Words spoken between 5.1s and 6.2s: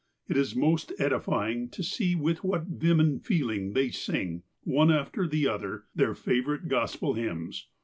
the other, their